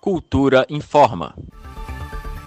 Cultura 0.00 0.64
informa. 0.70 1.34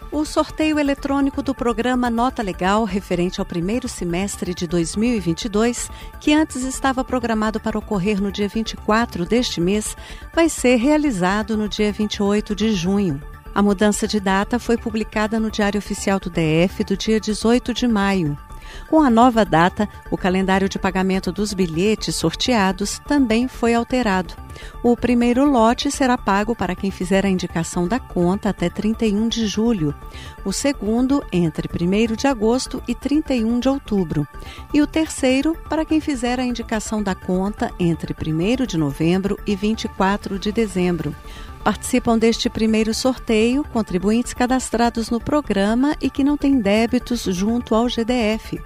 O 0.10 0.24
sorteio 0.24 0.80
eletrônico 0.80 1.44
do 1.44 1.54
programa 1.54 2.10
Nota 2.10 2.42
Legal, 2.42 2.86
referente 2.86 3.42
ao 3.42 3.46
primeiro 3.46 3.90
semestre 3.90 4.54
de 4.54 4.66
2022, 4.66 5.90
que 6.22 6.34
antes 6.34 6.64
estava 6.64 7.04
programado 7.04 7.60
para 7.60 7.78
ocorrer 7.78 8.22
no 8.22 8.32
dia 8.32 8.48
24 8.48 9.26
deste 9.26 9.60
mês, 9.60 9.98
vai 10.34 10.48
ser 10.48 10.78
realizado 10.78 11.58
no 11.58 11.68
dia 11.68 11.92
28 11.92 12.56
de 12.56 12.74
junho. 12.74 13.22
A 13.54 13.62
mudança 13.62 14.08
de 14.08 14.20
data 14.20 14.58
foi 14.58 14.78
publicada 14.78 15.38
no 15.38 15.52
Diário 15.52 15.78
Oficial 15.78 16.20
do 16.20 16.30
DF 16.30 16.86
do 16.86 16.96
dia 16.96 17.20
18 17.20 17.74
de 17.74 17.86
maio. 17.86 18.38
Com 18.88 19.02
a 19.02 19.10
nova 19.10 19.46
data, 19.46 19.88
o 20.10 20.18
calendário 20.18 20.68
de 20.68 20.78
pagamento 20.78 21.32
dos 21.32 21.54
bilhetes 21.54 22.16
sorteados 22.16 23.00
também 23.00 23.48
foi 23.48 23.74
alterado. 23.74 24.34
O 24.84 24.96
primeiro 24.96 25.50
lote 25.50 25.90
será 25.92 26.18
pago 26.18 26.56
para 26.56 26.76
quem 26.76 26.92
fizer 26.92 27.26
a 27.26 27.30
indicação 27.30 27.88
da 27.88 28.00
conta 28.00 28.50
até 28.50 28.70
31 28.70 29.28
de 29.28 29.48
julho, 29.48 29.96
o 30.44 30.52
segundo 30.52 31.24
entre 31.32 31.68
1 31.68 32.16
de 32.16 32.28
agosto 32.28 32.82
e 32.88 32.94
31 32.94 33.60
de 33.60 33.70
outubro, 33.70 34.28
e 34.74 34.82
o 34.82 34.88
terceiro 34.88 35.56
para 35.70 35.86
quem 35.86 36.00
fizer 36.00 36.40
a 36.40 36.44
indicação 36.44 37.02
da 37.02 37.16
conta 37.16 37.72
entre 37.80 38.14
1 38.14 38.66
de 38.66 38.78
novembro 38.78 39.38
e 39.46 39.56
24 39.56 40.38
de 40.38 40.52
dezembro. 40.52 41.16
Participam 41.64 42.18
deste 42.18 42.50
primeiro 42.50 42.92
sorteio 42.92 43.64
contribuintes 43.64 44.34
cadastrados 44.34 45.12
no 45.12 45.20
programa 45.20 45.96
e 46.02 46.10
que 46.10 46.24
não 46.24 46.36
têm 46.36 46.60
débitos 46.60 47.24
junto 47.24 47.76
ao 47.76 47.88
GDF. 47.88 48.60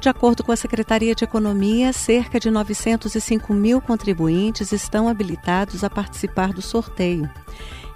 De 0.00 0.08
acordo 0.08 0.42
com 0.42 0.50
a 0.50 0.56
Secretaria 0.56 1.14
de 1.14 1.24
Economia, 1.24 1.92
cerca 1.92 2.40
de 2.40 2.50
905 2.50 3.52
mil 3.52 3.82
contribuintes 3.82 4.72
estão 4.72 5.08
habilitados 5.08 5.84
a 5.84 5.90
participar 5.90 6.54
do 6.54 6.62
sorteio. 6.62 7.28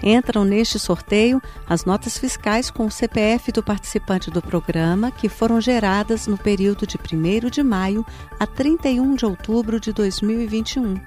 Entram 0.03 0.45
neste 0.45 0.79
sorteio 0.79 1.41
as 1.67 1.85
notas 1.85 2.19
fiscais 2.19 2.71
com 2.71 2.87
o 2.87 2.91
CPF 2.91 3.53
do 3.53 3.63
participante 3.63 4.31
do 4.31 4.43
programa 4.43 5.13
que 5.13 5.29
foram 5.29 5.61
geradas 5.61 6.27
no 6.27 6.37
período 6.37 6.87
de 6.87 6.99
1 6.99 7.49
de 7.49 7.63
maio 7.63 8.05
a 8.39 8.47
31 8.47 9.15
de 9.15 9.25
outubro 9.25 9.79
de 9.81 9.93
2021. 9.93 11.01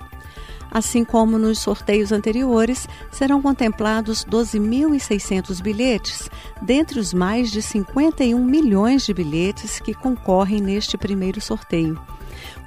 Assim 0.75 1.05
como 1.05 1.39
nos 1.39 1.59
sorteios 1.59 2.11
anteriores, 2.11 2.85
serão 3.09 3.41
contemplados 3.41 4.25
12.600 4.25 5.61
bilhetes, 5.61 6.29
dentre 6.61 6.99
os 6.99 7.13
mais 7.13 7.49
de 7.49 7.61
51 7.61 8.43
milhões 8.43 9.05
de 9.05 9.13
bilhetes 9.13 9.79
que 9.79 9.93
concorrem 9.93 10.59
neste 10.59 10.97
primeiro 10.97 11.39
sorteio. 11.39 11.97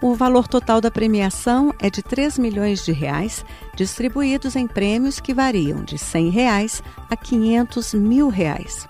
O 0.01 0.15
valor 0.15 0.49
total 0.49 0.81
da 0.81 0.91
premiação 0.91 1.71
é 1.79 1.91
de 1.91 2.03
3 2.03 2.39
milhões 2.39 2.83
de 2.83 2.93
reais, 2.93 3.45
distribuídos 3.77 4.57
em 4.57 4.67
prêmios 4.67 5.21
que 5.21 5.35
variam 5.35 5.85
de 5.85 5.99
100 5.99 6.31
reais 6.31 6.83
a 7.11 7.15
500 7.15 7.93
mil 7.93 8.31
reais. 8.31 8.89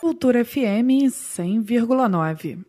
Cultura 0.00 0.44
FM 0.44 1.06
100,9. 1.10 2.64